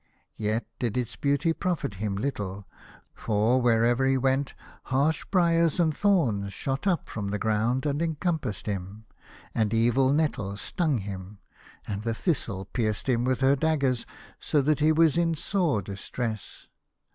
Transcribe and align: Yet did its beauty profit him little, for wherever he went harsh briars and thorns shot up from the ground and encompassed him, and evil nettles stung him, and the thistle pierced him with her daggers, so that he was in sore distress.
Yet 0.37 0.65
did 0.79 0.97
its 0.97 1.15
beauty 1.15 1.53
profit 1.53 1.93
him 2.01 2.15
little, 2.15 2.67
for 3.13 3.61
wherever 3.61 4.03
he 4.03 4.17
went 4.17 4.55
harsh 4.85 5.25
briars 5.29 5.79
and 5.79 5.95
thorns 5.95 6.53
shot 6.53 6.87
up 6.87 7.07
from 7.07 7.27
the 7.27 7.37
ground 7.37 7.85
and 7.85 8.01
encompassed 8.01 8.65
him, 8.65 9.05
and 9.53 9.75
evil 9.75 10.11
nettles 10.11 10.59
stung 10.59 10.97
him, 10.97 11.37
and 11.87 12.01
the 12.01 12.15
thistle 12.15 12.65
pierced 12.65 13.07
him 13.07 13.25
with 13.25 13.41
her 13.41 13.55
daggers, 13.55 14.07
so 14.39 14.59
that 14.63 14.79
he 14.79 14.91
was 14.91 15.19
in 15.19 15.35
sore 15.35 15.83
distress. 15.83 16.65